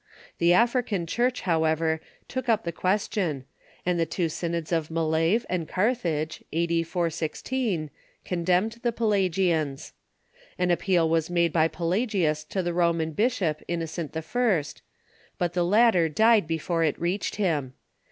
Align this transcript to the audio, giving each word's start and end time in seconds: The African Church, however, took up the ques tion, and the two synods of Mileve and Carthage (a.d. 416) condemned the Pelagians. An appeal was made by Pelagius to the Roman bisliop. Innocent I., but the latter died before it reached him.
The 0.39 0.51
African 0.51 1.05
Church, 1.05 1.41
however, 1.41 2.01
took 2.27 2.49
up 2.49 2.63
the 2.63 2.71
ques 2.71 3.07
tion, 3.13 3.45
and 3.85 3.99
the 3.99 4.05
two 4.07 4.29
synods 4.29 4.71
of 4.71 4.89
Mileve 4.89 5.45
and 5.47 5.69
Carthage 5.69 6.43
(a.d. 6.51 6.81
416) 6.81 7.91
condemned 8.25 8.79
the 8.81 8.91
Pelagians. 8.91 9.93
An 10.57 10.71
appeal 10.71 11.07
was 11.07 11.29
made 11.29 11.53
by 11.53 11.67
Pelagius 11.67 12.43
to 12.45 12.63
the 12.63 12.73
Roman 12.73 13.13
bisliop. 13.13 13.61
Innocent 13.67 14.17
I., 14.17 14.63
but 15.37 15.53
the 15.53 15.63
latter 15.63 16.09
died 16.09 16.47
before 16.47 16.83
it 16.83 16.99
reached 16.99 17.35
him. 17.35 17.73